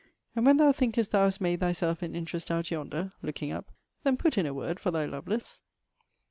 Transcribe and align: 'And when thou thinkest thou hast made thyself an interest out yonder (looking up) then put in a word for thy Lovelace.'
'And 0.35 0.47
when 0.47 0.57
thou 0.57 0.71
thinkest 0.71 1.11
thou 1.11 1.25
hast 1.25 1.41
made 1.41 1.59
thyself 1.59 2.01
an 2.01 2.15
interest 2.15 2.49
out 2.49 2.71
yonder 2.71 3.13
(looking 3.21 3.51
up) 3.51 3.69
then 4.01 4.17
put 4.17 4.35
in 4.35 4.47
a 4.47 4.51
word 4.51 4.79
for 4.79 4.89
thy 4.89 5.05
Lovelace.' 5.05 5.61